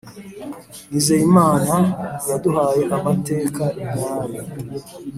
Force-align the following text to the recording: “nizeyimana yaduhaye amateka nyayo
“nizeyimana 0.91 1.75
yaduhaye 2.29 2.83
amateka 2.97 3.61
nyayo 3.77 4.41